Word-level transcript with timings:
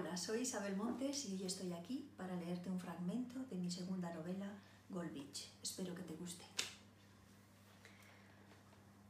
Hola, 0.00 0.16
soy 0.16 0.40
Isabel 0.40 0.76
Montes 0.76 1.26
y 1.26 1.34
hoy 1.34 1.44
estoy 1.44 1.74
aquí 1.74 2.08
para 2.16 2.34
leerte 2.34 2.70
un 2.70 2.80
fragmento 2.80 3.38
de 3.50 3.56
mi 3.56 3.70
segunda 3.70 4.10
novela, 4.14 4.50
Gold 4.88 5.12
Beach. 5.12 5.50
Espero 5.62 5.94
que 5.94 6.02
te 6.02 6.14
guste. 6.14 6.42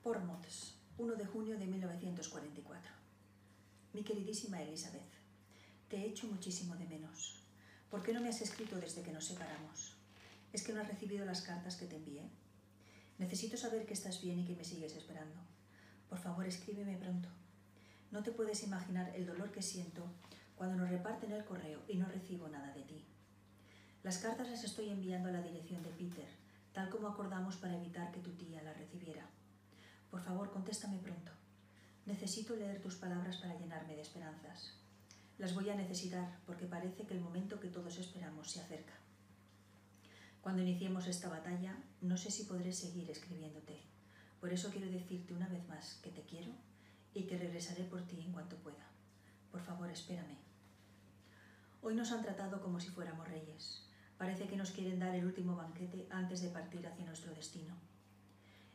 Portsmouth, 0.02 0.74
1 0.98 1.15
de 1.15 1.27
junio 1.27 1.56
de 1.56 1.66
1944. 1.68 2.91
Mi 3.92 4.02
queridísima 4.02 4.60
Elizabeth, 4.62 5.12
te 5.88 5.98
he 5.98 6.06
hecho 6.06 6.27
muchísimo 6.27 6.74
de 6.74 6.87
menos. 6.87 7.45
¿Por 7.88 8.02
qué 8.02 8.12
no 8.12 8.20
me 8.20 8.29
has 8.29 8.41
escrito 8.41 8.74
desde 8.80 9.02
que 9.02 9.12
nos 9.12 9.27
separamos? 9.27 9.95
¿Es 10.52 10.65
que 10.65 10.73
no 10.73 10.80
has 10.80 10.88
recibido 10.88 11.24
las 11.24 11.43
cartas 11.43 11.77
que 11.77 11.87
te 11.87 11.95
envié? 11.95 12.29
Necesito 13.18 13.57
saber 13.57 13.87
que 13.87 13.95
estás 13.95 14.20
bien 14.23 14.41
y 14.41 14.45
que 14.45 14.57
me 14.57 14.65
sigues 14.65 14.96
esperando. 14.96 15.41
Por 16.09 16.18
favor, 16.18 16.45
escríbeme 16.46 16.96
pronto. 16.96 17.29
No 18.10 18.24
te 18.24 18.32
puedes 18.32 18.65
imaginar 18.65 19.15
el 19.15 19.24
dolor 19.24 19.52
que 19.52 19.62
siento 19.62 20.10
cuando 20.60 20.77
nos 20.77 20.91
reparten 20.91 21.32
el 21.32 21.42
correo 21.46 21.80
y 21.88 21.96
no 21.96 22.05
recibo 22.05 22.46
nada 22.46 22.70
de 22.74 22.82
ti. 22.82 23.02
Las 24.02 24.18
cartas 24.18 24.46
las 24.51 24.62
estoy 24.62 24.91
enviando 24.91 25.30
a 25.30 25.32
la 25.32 25.41
dirección 25.41 25.82
de 25.82 25.88
Peter, 25.88 26.28
tal 26.74 26.91
como 26.91 27.09
acordamos 27.09 27.56
para 27.56 27.78
evitar 27.78 28.12
que 28.12 28.20
tu 28.20 28.32
tía 28.32 28.62
las 28.62 28.77
recibiera. 28.77 29.24
Por 30.10 30.20
favor, 30.20 30.51
contéstame 30.51 30.98
pronto. 30.98 31.32
Necesito 32.04 32.54
leer 32.57 32.79
tus 32.82 32.96
palabras 32.96 33.38
para 33.38 33.59
llenarme 33.59 33.96
de 33.96 34.02
esperanzas. 34.02 34.74
Las 35.38 35.54
voy 35.54 35.70
a 35.70 35.74
necesitar 35.76 36.40
porque 36.45 36.66
parece 36.66 37.07
que 37.07 37.15
el 37.15 37.23
momento 37.23 37.59
que 37.59 37.68
todos 37.68 37.96
esperamos 37.96 38.51
se 38.51 38.60
acerca. 38.60 38.98
Cuando 40.42 40.60
iniciemos 40.60 41.07
esta 41.07 41.30
batalla, 41.30 41.74
no 42.02 42.18
sé 42.18 42.30
si 42.30 42.45
podré 42.45 42.74
seguir 42.74 43.10
escribiéndote. 43.10 43.80
Por 44.38 44.52
eso 44.52 44.68
quiero 44.68 44.90
decirte 44.90 45.32
una 45.32 45.48
vez 45.48 45.66
más 45.68 45.95
que 46.02 46.10
te 46.10 46.20
quiero 46.24 46.52
y 47.15 47.23
que 47.23 47.38
regresaré 47.38 47.85
por 47.85 48.07
ti 48.07 48.20
en 48.20 48.32
cuanto 48.32 48.57
pueda. 48.57 48.90
Por 49.51 49.63
favor, 49.63 49.88
espérame. 49.90 50.49
Hoy 51.82 51.95
nos 51.95 52.12
han 52.12 52.20
tratado 52.20 52.60
como 52.60 52.78
si 52.78 52.90
fuéramos 52.90 53.26
reyes. 53.26 53.82
Parece 54.18 54.46
que 54.46 54.56
nos 54.56 54.70
quieren 54.70 54.98
dar 54.98 55.14
el 55.14 55.24
último 55.24 55.56
banquete 55.56 56.06
antes 56.10 56.42
de 56.42 56.50
partir 56.50 56.86
hacia 56.86 57.06
nuestro 57.06 57.34
destino. 57.34 57.74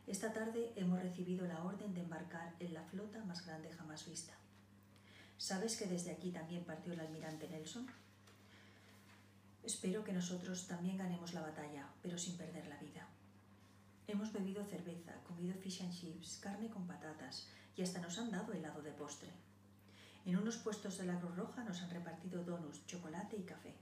Esta 0.08 0.32
tarde 0.32 0.72
hemos 0.74 1.00
recibido 1.00 1.46
la 1.46 1.62
orden 1.62 1.94
de 1.94 2.00
embarcar 2.00 2.56
en 2.58 2.74
la 2.74 2.82
flota 2.82 3.24
más 3.24 3.46
grande 3.46 3.70
jamás 3.70 4.08
vista. 4.08 4.32
¿Sabes 5.38 5.76
que 5.76 5.86
desde 5.86 6.10
aquí 6.10 6.32
también 6.32 6.64
partió 6.64 6.94
el 6.94 7.00
almirante 7.00 7.48
Nelson? 7.48 7.86
Espero 9.62 10.02
que 10.02 10.12
nosotros 10.12 10.66
también 10.66 10.96
ganemos 10.96 11.32
la 11.32 11.42
batalla, 11.42 11.88
pero 12.02 12.18
sin 12.18 12.36
perder 12.36 12.66
la 12.66 12.78
vida. 12.78 13.06
Hemos 14.08 14.32
bebido 14.32 14.64
cerveza, 14.64 15.14
comido 15.22 15.54
fish 15.54 15.82
and 15.82 15.92
chips, 15.92 16.38
carne 16.38 16.70
con 16.70 16.88
patatas 16.88 17.46
y 17.76 17.82
hasta 17.82 18.00
nos 18.00 18.18
han 18.18 18.32
dado 18.32 18.52
helado 18.52 18.82
de 18.82 18.90
postre. 18.90 19.30
En 20.26 20.36
unos 20.36 20.56
puestos 20.56 20.98
de 20.98 21.04
la 21.04 21.20
Cruz 21.20 21.36
Roja 21.36 21.62
nos 21.62 21.80
han 21.82 21.90
repartido 21.90 22.42
donuts, 22.42 22.84
chocolate 22.86 23.36
y 23.36 23.44
café. 23.44 23.76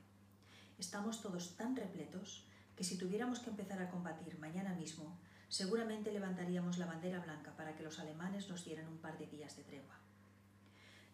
Estamos 0.78 1.22
todos 1.22 1.56
tan 1.56 1.74
repletos 1.74 2.44
que 2.76 2.84
si 2.84 2.98
tuviéramos 2.98 3.40
que 3.40 3.48
empezar 3.48 3.80
a 3.80 3.88
combatir 3.88 4.38
mañana 4.38 4.74
mismo, 4.74 5.16
seguramente 5.48 6.12
levantaríamos 6.12 6.76
la 6.76 6.84
bandera 6.84 7.20
blanca 7.20 7.56
para 7.56 7.74
que 7.74 7.82
los 7.82 7.98
alemanes 7.98 8.50
nos 8.50 8.62
dieran 8.62 8.88
un 8.88 8.98
par 8.98 9.16
de 9.16 9.26
días 9.26 9.56
de 9.56 9.62
tregua. 9.62 9.96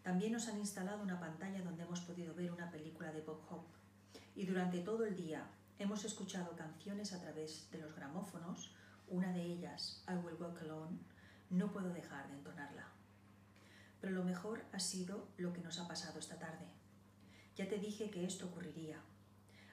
También 0.03 0.33
nos 0.33 0.49
han 0.49 0.57
instalado 0.57 1.01
una 1.01 1.21
pantalla 1.21 1.61
donde 1.61 1.83
hemos 1.83 2.01
podido 2.01 2.35
ver 2.35 2.51
una 2.51 2.69
película 2.69 3.13
de 3.13 3.21
Bob 3.21 3.39
Hope 3.49 3.77
y 4.35 4.45
durante 4.45 4.81
todo 4.81 5.05
el 5.05 5.15
día 5.15 5.47
hemos 5.79 6.03
escuchado 6.03 6.57
canciones 6.57 7.13
a 7.13 7.21
través 7.21 7.71
de 7.71 7.77
los 7.77 7.95
gramófonos, 7.95 8.75
una 9.07 9.31
de 9.31 9.43
ellas, 9.43 10.03
I 10.09 10.15
Will 10.15 10.35
Walk 10.37 10.59
Alone, 10.63 10.97
no 11.49 11.71
puedo 11.71 11.93
dejar 11.93 12.27
de 12.27 12.33
entonarla. 12.33 13.00
Pero 14.01 14.13
lo 14.13 14.23
mejor 14.23 14.65
ha 14.73 14.79
sido 14.79 15.29
lo 15.37 15.53
que 15.53 15.61
nos 15.61 15.79
ha 15.79 15.87
pasado 15.87 16.19
esta 16.19 16.39
tarde. 16.39 16.65
Ya 17.55 17.69
te 17.69 17.77
dije 17.77 18.09
que 18.09 18.25
esto 18.25 18.47
ocurriría. 18.47 18.99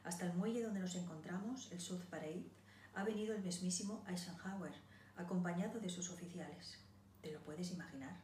Hasta 0.05 0.27
el 0.27 0.34
muelle 0.34 0.62
donde 0.62 0.81
nos 0.81 0.94
encontramos, 0.94 1.72
el 1.72 1.81
South 1.81 2.05
Parade, 2.11 2.53
ha 2.94 3.05
venido 3.05 3.34
el 3.34 3.43
mismísimo 3.43 4.05
Eisenhower, 4.06 4.75
acompañado 5.16 5.81
de 5.81 5.89
sus 5.89 6.11
oficiales. 6.11 6.78
¿Te 7.22 7.33
lo 7.33 7.43
puedes 7.43 7.72
imaginar? 7.72 8.21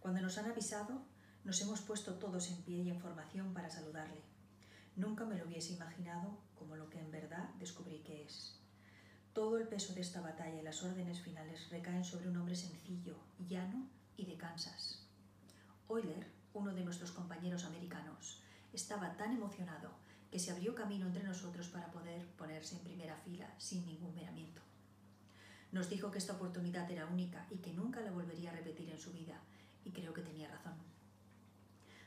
Cuando 0.00 0.22
nos 0.22 0.38
han 0.38 0.50
avisado, 0.50 1.04
nos 1.44 1.60
hemos 1.60 1.82
puesto 1.82 2.14
todos 2.14 2.50
en 2.50 2.62
pie 2.62 2.78
y 2.82 2.90
en 2.90 3.00
formación 3.00 3.52
para 3.52 3.68
saludarle. 3.68 4.22
Nunca 4.96 5.24
me 5.24 5.36
lo 5.36 5.46
hubiese 5.46 5.74
imaginado 5.74 6.38
como 6.54 6.76
lo 6.76 6.88
que 6.88 7.00
en 7.00 7.10
verdad 7.10 7.50
descubrí 7.58 8.00
que 8.02 8.24
es. 8.24 8.58
Todo 9.32 9.58
el 9.58 9.68
peso 9.68 9.94
de 9.94 10.00
esta 10.00 10.20
batalla 10.20 10.60
y 10.60 10.62
las 10.62 10.82
órdenes 10.82 11.20
finales 11.20 11.68
recaen 11.70 12.04
sobre 12.04 12.28
un 12.28 12.36
hombre 12.36 12.56
sencillo, 12.56 13.18
llano 13.38 13.88
y 14.16 14.26
de 14.26 14.36
Kansas. 14.36 15.06
Euler, 15.88 16.26
uno 16.54 16.72
de 16.74 16.84
nuestros 16.84 17.12
compañeros 17.12 17.64
americanos, 17.64 18.42
estaba 18.72 19.16
tan 19.16 19.32
emocionado 19.32 19.90
que 20.30 20.38
se 20.38 20.50
abrió 20.50 20.74
camino 20.74 21.06
entre 21.06 21.24
nosotros 21.24 21.68
para 21.68 21.90
poder 21.90 22.26
ponerse 22.38 22.76
en 22.76 22.82
primera 22.82 23.16
fila 23.16 23.52
sin 23.58 23.84
ningún 23.86 24.14
miramiento. 24.14 24.62
Nos 25.72 25.88
dijo 25.88 26.10
que 26.10 26.18
esta 26.18 26.34
oportunidad 26.34 26.90
era 26.90 27.06
única 27.06 27.46
y 27.50 27.58
que 27.58 27.72
nunca 27.72 28.00
la 28.00 28.10
volvería 28.10 28.50
a 28.50 28.54
repetir 28.54 28.90
en 28.90 28.98
su 28.98 29.12
vida, 29.12 29.40
y 29.84 29.90
creo 29.90 30.12
que 30.14 30.22
tenía 30.22 30.48
razón. 30.48 30.74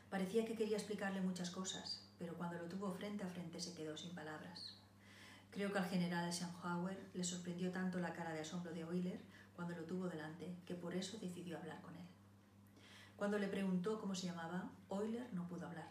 Parecía 0.10 0.46
que 0.46 0.56
quería 0.56 0.78
explicarle 0.78 1.22
muchas 1.22 1.52
cosas, 1.52 2.02
pero 2.18 2.36
cuando 2.36 2.58
lo 2.58 2.70
tuvo 2.70 2.92
frente 2.92 3.24
a 3.24 3.28
frente 3.28 3.60
se 3.60 3.74
quedó 3.74 3.98
sin 3.98 4.16
palabras. 4.16 4.78
Creo 5.52 5.72
que 5.72 5.80
al 5.80 5.90
general 5.90 6.26
Eisenhower 6.26 7.10
le 7.14 7.24
sorprendió 7.24 7.72
tanto 7.72 8.00
la 8.00 8.14
cara 8.14 8.34
de 8.34 8.42
asombro 8.42 8.72
de 8.72 8.82
Euler 8.82 9.20
cuando 9.56 9.76
lo 9.76 9.84
tuvo 9.84 10.08
delante, 10.08 10.56
que 10.66 10.76
por 10.76 10.96
eso 10.96 11.18
decidió 11.18 11.58
hablar 11.58 11.82
con 11.82 11.96
él. 11.96 12.06
Cuando 13.16 13.40
le 13.40 13.48
preguntó 13.48 14.00
cómo 14.00 14.14
se 14.14 14.28
llamaba, 14.28 14.72
Euler 14.90 15.34
no 15.34 15.48
pudo 15.48 15.68
hablar. 15.68 15.90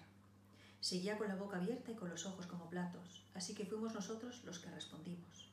Seguía 0.80 1.16
con 1.16 1.28
la 1.28 1.36
boca 1.36 1.56
abierta 1.56 1.91
y 1.91 1.94
con 1.94 2.10
los 2.10 2.26
ojos 2.26 2.47
como 2.47 2.69
platos, 2.69 3.25
así 3.34 3.54
que 3.54 3.64
fuimos 3.64 3.94
nosotros 3.94 4.42
los 4.44 4.58
que 4.58 4.70
respondimos. 4.70 5.48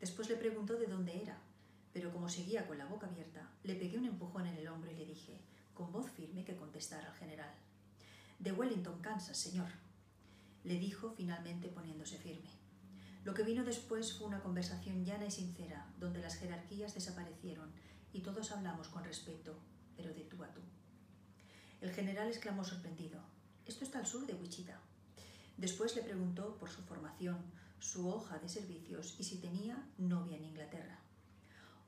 Después 0.00 0.28
le 0.28 0.36
preguntó 0.36 0.78
de 0.78 0.86
dónde 0.86 1.22
era, 1.22 1.38
pero 1.92 2.12
como 2.12 2.28
seguía 2.28 2.66
con 2.66 2.78
la 2.78 2.86
boca 2.86 3.06
abierta, 3.06 3.48
le 3.62 3.74
pegué 3.74 3.98
un 3.98 4.06
empujón 4.06 4.46
en 4.46 4.56
el 4.56 4.68
hombro 4.68 4.90
y 4.90 4.96
le 4.96 5.06
dije, 5.06 5.40
con 5.74 5.92
voz 5.92 6.10
firme, 6.10 6.44
que 6.44 6.56
contestara 6.56 7.08
al 7.08 7.16
general. 7.16 7.54
De 8.38 8.52
Wellington, 8.52 9.00
Kansas, 9.00 9.36
señor 9.36 9.68
le 10.66 10.80
dijo 10.80 11.12
finalmente 11.16 11.68
poniéndose. 11.68 12.18
Lo 13.26 13.34
que 13.34 13.42
vino 13.42 13.64
después 13.64 14.12
fue 14.12 14.28
una 14.28 14.40
conversación 14.40 15.04
llana 15.04 15.26
y 15.26 15.32
sincera, 15.32 15.84
donde 15.98 16.20
las 16.20 16.36
jerarquías 16.36 16.94
desaparecieron 16.94 17.72
y 18.12 18.20
todos 18.20 18.52
hablamos 18.52 18.86
con 18.86 19.02
respeto, 19.02 19.58
pero 19.96 20.14
de 20.14 20.20
tú 20.20 20.44
a 20.44 20.54
tú. 20.54 20.60
El 21.80 21.90
general 21.90 22.28
exclamó 22.28 22.62
sorprendido, 22.62 23.20
esto 23.64 23.82
está 23.82 23.98
al 23.98 24.06
sur 24.06 24.24
de 24.26 24.34
Wichita. 24.34 24.78
Después 25.56 25.96
le 25.96 26.02
preguntó 26.02 26.56
por 26.56 26.70
su 26.70 26.82
formación, 26.82 27.38
su 27.80 28.08
hoja 28.08 28.38
de 28.38 28.48
servicios 28.48 29.16
y 29.18 29.24
si 29.24 29.38
tenía 29.38 29.84
novia 29.98 30.36
en 30.36 30.44
Inglaterra. 30.44 31.00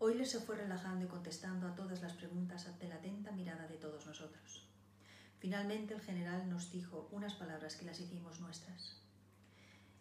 Euler 0.00 0.26
se 0.26 0.40
fue 0.40 0.56
relajando 0.56 1.04
y 1.04 1.08
contestando 1.08 1.68
a 1.68 1.76
todas 1.76 2.02
las 2.02 2.14
preguntas 2.14 2.66
ante 2.66 2.88
la 2.88 2.96
atenta 2.96 3.30
mirada 3.30 3.68
de 3.68 3.76
todos 3.76 4.06
nosotros. 4.06 4.66
Finalmente 5.38 5.94
el 5.94 6.00
general 6.00 6.48
nos 6.48 6.72
dijo 6.72 7.08
unas 7.12 7.34
palabras 7.34 7.76
que 7.76 7.86
las 7.86 8.00
hicimos 8.00 8.40
nuestras. 8.40 9.07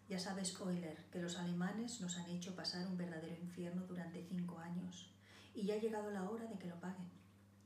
Ya 0.10 0.20
sabes, 0.20 0.56
Euler, 0.60 0.98
que 1.12 1.22
los 1.22 1.38
alemanes 1.38 2.00
nos 2.00 2.18
han 2.18 2.30
hecho 2.30 2.56
pasar 2.56 2.88
un 2.88 2.98
verdadero 2.98 3.36
infierno 3.36 3.86
durante 3.86 4.24
cinco 4.24 4.58
años 4.60 5.12
y 5.54 5.66
ya 5.66 5.76
ha 5.76 5.80
llegado 5.80 6.12
la 6.12 6.30
hora 6.30 6.46
de 6.46 6.58
que 6.58 6.68
lo 6.68 6.80
paguen. 6.80 7.10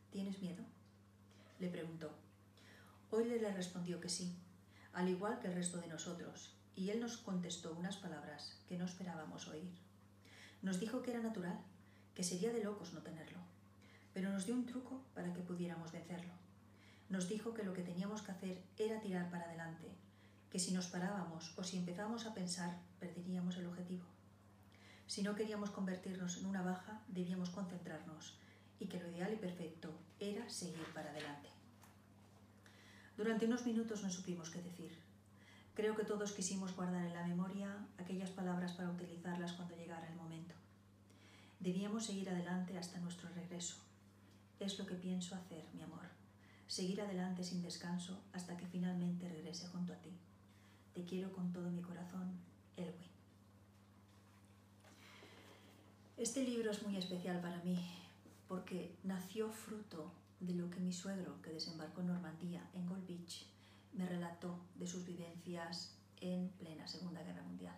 ¿Tienes 0.10 0.42
miedo? 0.42 0.64
Le 1.60 1.70
preguntó. 1.70 2.12
Euler 3.12 3.42
le 3.42 3.54
respondió 3.54 4.00
que 4.00 4.10
sí, 4.10 4.36
al 4.94 5.10
igual 5.10 5.40
que 5.40 5.48
el 5.48 5.54
resto 5.54 5.78
de 5.80 5.88
nosotros, 5.88 6.56
y 6.76 6.90
él 6.90 7.00
nos 7.00 7.18
contestó 7.18 7.74
unas 7.74 7.98
palabras 7.98 8.58
que 8.68 8.78
no 8.78 8.86
esperábamos 8.86 9.48
oír. 9.48 9.72
Nos 10.64 10.80
dijo 10.80 11.02
que 11.02 11.12
era 11.12 11.22
natural, 11.22 11.60
que 12.16 12.24
sería 12.24 12.52
de 12.52 12.64
locos 12.64 12.94
no 12.94 13.02
tenerlo, 13.02 13.40
pero 14.14 14.32
nos 14.32 14.46
dio 14.46 14.56
un 14.56 14.66
truco 14.66 15.04
para 15.14 15.32
que 15.34 15.42
pudiéramos 15.42 15.92
vencerlo 15.92 16.34
nos 17.12 17.28
dijo 17.28 17.54
que 17.54 17.64
lo 17.64 17.74
que 17.74 17.84
teníamos 17.84 18.22
que 18.22 18.32
hacer 18.32 18.64
era 18.78 19.02
tirar 19.02 19.30
para 19.30 19.44
adelante, 19.44 19.61
que 20.52 20.60
si 20.60 20.74
nos 20.74 20.88
parábamos 20.88 21.58
o 21.58 21.64
si 21.64 21.78
empezábamos 21.78 22.26
a 22.26 22.34
pensar, 22.34 22.78
perderíamos 23.00 23.58
el 23.58 23.66
objetivo. 23.66 24.06
Si 25.08 25.24
no 25.24 25.36
queríamos 25.36 25.72
convertirnos 25.72 26.38
en 26.38 26.46
una 26.46 26.62
baja, 26.62 27.02
debíamos 27.08 27.50
concentrarnos 27.50 28.38
y 28.80 28.88
que 28.88 29.00
lo 29.00 29.10
ideal 29.10 29.34
y 29.34 29.38
perfecto 29.38 29.98
era 30.20 30.50
seguir 30.50 30.86
para 30.94 31.12
adelante. 31.12 31.50
Durante 33.18 33.46
unos 33.46 33.66
minutos 33.66 34.04
no 34.04 34.10
supimos 34.10 34.50
qué 34.50 34.62
decir. 34.62 34.98
Creo 35.74 35.96
que 35.96 36.04
todos 36.04 36.34
quisimos 36.34 36.76
guardar 36.76 37.06
en 37.06 37.14
la 37.14 37.26
memoria 37.26 37.88
aquellas 37.98 38.30
palabras 38.30 38.74
para 38.74 38.92
utilizarlas 38.92 39.54
cuando 39.54 39.76
llegara 39.76 40.08
el 40.10 40.16
momento. 40.16 40.56
Debíamos 41.60 42.06
seguir 42.06 42.30
adelante 42.30 42.78
hasta 42.78 43.00
nuestro 43.00 43.30
regreso. 43.30 43.78
Es 44.60 44.78
lo 44.78 44.86
que 44.86 44.96
pienso 44.96 45.36
hacer, 45.36 45.66
mi 45.74 45.82
amor 45.82 46.22
seguir 46.72 47.02
adelante 47.02 47.44
sin 47.44 47.62
descanso 47.62 48.24
hasta 48.32 48.56
que 48.56 48.66
finalmente 48.66 49.28
regrese 49.28 49.68
junto 49.68 49.92
a 49.92 49.98
ti. 49.98 50.18
Te 50.94 51.06
quiero 51.06 51.32
con 51.32 51.54
todo 51.54 51.70
mi 51.72 51.82
corazón, 51.82 52.38
Elwin. 52.76 53.10
Este 56.18 56.44
libro 56.44 56.72
es 56.72 56.84
muy 56.84 56.98
especial 56.98 57.40
para 57.42 57.64
mí 57.64 57.80
porque 58.48 58.98
nació 59.04 59.50
fruto 59.50 60.12
de 60.42 60.54
lo 60.54 60.70
que 60.70 60.80
mi 60.80 60.92
suegro, 60.92 61.42
que 61.42 61.54
desembarcó 61.54 62.02
en 62.02 62.08
Normandía, 62.08 62.70
en 62.74 62.86
Gold 62.86 63.08
Beach, 63.08 63.46
me 63.94 64.06
relató 64.06 64.60
de 64.76 64.88
sus 64.88 65.06
vivencias 65.06 65.96
en 66.20 66.50
plena 66.60 66.88
Segunda 66.88 67.24
Guerra 67.24 67.44
Mundial. 67.44 67.76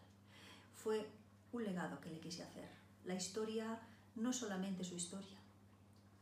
Fue 0.73 1.07
un 1.51 1.63
legado 1.63 1.99
que 1.99 2.09
le 2.09 2.19
quise 2.19 2.43
hacer. 2.43 2.69
La 3.05 3.15
historia 3.15 3.79
no 4.15 4.33
solamente 4.33 4.83
su 4.83 4.95
historia. 4.95 5.37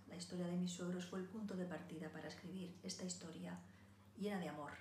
La 0.08 0.16
historia 0.16 0.48
de 0.48 0.58
mis 0.58 0.72
suegros 0.74 1.06
fue 1.06 1.20
el 1.20 1.26
punto 1.26 1.56
de 1.56 1.66
partida 1.66 2.10
para 2.12 2.28
escribir 2.28 2.76
esta 2.84 3.06
historia 3.06 3.58
llena 4.18 4.40
de 4.40 4.50
amor 4.50 4.74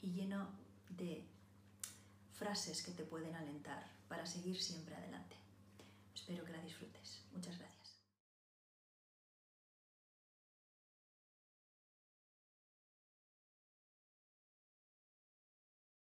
y 0.00 0.12
llena 0.12 0.48
de 0.90 1.24
frases 2.32 2.82
que 2.82 2.92
te 2.92 3.04
pueden 3.04 3.34
alentar 3.34 3.90
para 4.08 4.26
seguir 4.26 4.60
siempre 4.62 4.94
adelante. 4.94 5.36
Espero 6.14 6.44
que 6.44 6.52
la 6.52 6.62
disfrutes. 6.62 7.22
Muchas 7.32 7.58
gracias. 7.58 7.85